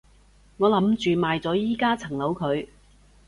[0.57, 2.67] 我諗住賣咗依加層樓佢